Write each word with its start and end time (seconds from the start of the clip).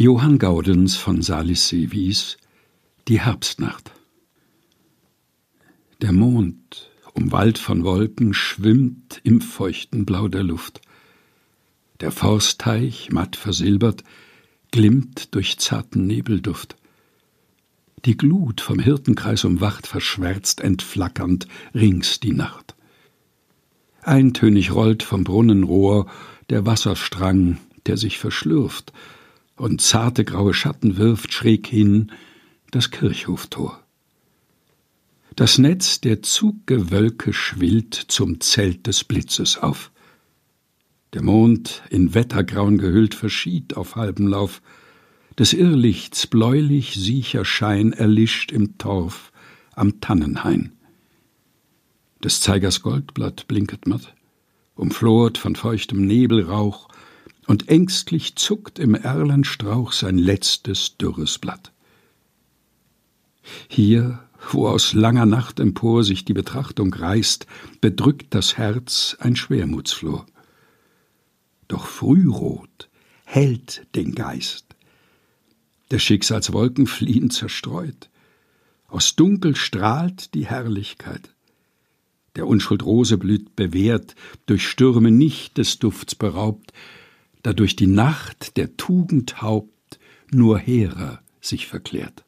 Johann 0.00 0.38
Gaudens 0.38 0.94
von 0.94 1.22
Salis-Seewis 1.22 2.36
Die 3.08 3.20
Herbstnacht 3.20 3.90
Der 6.00 6.12
Mond, 6.12 6.88
umwallt 7.14 7.58
von 7.58 7.82
Wolken, 7.82 8.32
schwimmt 8.32 9.20
im 9.24 9.40
feuchten 9.40 10.06
Blau 10.06 10.28
der 10.28 10.44
Luft. 10.44 10.82
Der 11.98 12.12
Forstteich, 12.12 13.10
matt 13.10 13.34
versilbert, 13.34 14.04
glimmt 14.70 15.34
durch 15.34 15.58
zarten 15.58 16.06
Nebelduft. 16.06 16.76
Die 18.04 18.16
Glut 18.16 18.60
vom 18.60 18.78
Hirtenkreis 18.78 19.42
umwacht, 19.42 19.88
verschwärzt 19.88 20.60
entflackernd 20.60 21.48
rings 21.74 22.20
die 22.20 22.34
Nacht. 22.34 22.76
Eintönig 24.02 24.70
rollt 24.72 25.02
vom 25.02 25.24
Brunnenrohr 25.24 26.06
der 26.50 26.66
Wasserstrang, 26.66 27.58
der 27.86 27.96
sich 27.96 28.20
verschlürft, 28.20 28.92
und 29.58 29.80
zarte 29.80 30.24
graue 30.24 30.54
Schatten 30.54 30.96
wirft 30.96 31.32
schräg 31.32 31.66
hin 31.66 32.12
das 32.70 32.90
Kirchhoftor. 32.90 33.82
Das 35.36 35.58
Netz 35.58 36.00
der 36.00 36.22
Zuggewölke 36.22 37.32
schwillt 37.32 37.94
zum 37.94 38.40
Zelt 38.40 38.86
des 38.86 39.04
Blitzes 39.04 39.56
auf. 39.58 39.92
Der 41.12 41.22
Mond, 41.22 41.82
in 41.90 42.12
Wettergrauen 42.12 42.78
gehüllt, 42.78 43.14
verschied 43.14 43.76
auf 43.76 43.96
halbem 43.96 44.26
Lauf. 44.26 44.60
Des 45.38 45.52
Irrlichts 45.52 46.26
bläulich 46.26 46.94
siecher 46.94 47.44
Schein 47.44 47.92
erlischt 47.92 48.50
im 48.50 48.78
Torf 48.78 49.32
am 49.74 50.00
Tannenhain. 50.00 50.72
Des 52.22 52.40
Zeigers 52.40 52.82
Goldblatt 52.82 53.46
blinket 53.46 53.86
matt, 53.86 54.14
umflort 54.74 55.38
von 55.38 55.54
feuchtem 55.54 56.04
Nebelrauch, 56.04 56.87
und 57.48 57.70
ängstlich 57.70 58.36
zuckt 58.36 58.78
im 58.78 58.94
Erlenstrauch 58.94 59.92
sein 59.92 60.18
letztes 60.18 60.98
dürres 60.98 61.38
Blatt. 61.38 61.72
Hier, 63.68 64.22
wo 64.52 64.68
aus 64.68 64.92
langer 64.92 65.24
Nacht 65.24 65.58
empor 65.58 66.04
sich 66.04 66.26
die 66.26 66.34
Betrachtung 66.34 66.92
reißt, 66.92 67.46
bedrückt 67.80 68.34
das 68.34 68.58
Herz 68.58 69.16
ein 69.20 69.34
Schwermutsflor. 69.34 70.26
Doch 71.68 71.86
Frührot 71.86 72.90
hält 73.24 73.86
den 73.94 74.14
Geist. 74.14 74.66
Der 75.90 75.98
Schicksalswolken 75.98 76.86
fliehen 76.86 77.30
zerstreut. 77.30 78.10
Aus 78.88 79.16
Dunkel 79.16 79.56
strahlt 79.56 80.34
die 80.34 80.44
Herrlichkeit. 80.44 81.30
Der 82.36 82.46
Unschuld 82.46 82.82
Rose 82.82 83.16
blüht 83.16 83.56
bewährt, 83.56 84.14
durch 84.44 84.68
Stürme 84.68 85.10
nicht 85.10 85.56
des 85.56 85.78
Dufts 85.78 86.14
beraubt, 86.14 86.74
da 87.42 87.52
durch 87.52 87.76
die 87.76 87.86
Nacht 87.86 88.56
der 88.56 88.76
Tugend 88.76 89.42
Haupt 89.42 89.98
nur 90.30 90.58
hehrer 90.58 91.20
sich 91.40 91.66
verklärt. 91.66 92.24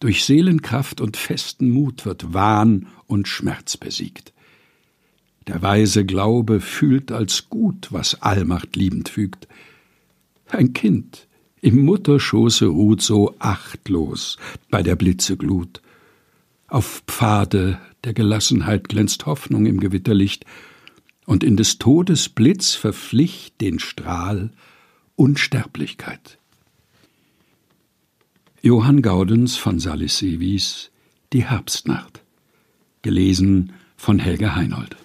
Durch 0.00 0.24
Seelenkraft 0.24 1.00
und 1.00 1.16
festen 1.16 1.70
Mut 1.70 2.04
wird 2.04 2.34
Wahn 2.34 2.88
und 3.06 3.28
Schmerz 3.28 3.76
besiegt. 3.76 4.32
Der 5.46 5.62
weise 5.62 6.04
Glaube 6.04 6.60
fühlt 6.60 7.12
als 7.12 7.48
gut, 7.48 7.88
was 7.92 8.20
Allmacht 8.20 8.76
liebend 8.76 9.08
fügt. 9.08 9.48
Ein 10.48 10.72
Kind 10.72 11.26
im 11.60 11.84
Mutterschoße 11.84 12.66
ruht 12.66 13.00
so 13.00 13.36
achtlos 13.38 14.38
bei 14.70 14.82
der 14.82 14.96
Blitze 14.96 15.36
Glut. 15.36 15.80
Auf 16.66 17.04
Pfade 17.06 17.78
der 18.02 18.12
Gelassenheit 18.12 18.88
glänzt 18.88 19.26
Hoffnung 19.26 19.66
im 19.66 19.78
Gewitterlicht, 19.78 20.44
und 21.26 21.44
in 21.44 21.56
des 21.56 21.78
Todes 21.78 22.28
Blitz 22.28 22.74
verpflicht 22.74 23.60
den 23.60 23.78
Strahl 23.78 24.50
Unsterblichkeit. 25.16 26.38
Johann 28.60 29.02
Gaudens 29.02 29.56
von 29.56 29.78
Salis-Seewis 29.78 30.90
Die 31.32 31.44
Herbstnacht 31.44 32.22
gelesen 33.02 33.72
von 33.96 34.18
Helga 34.18 34.54
Heinold 34.54 34.96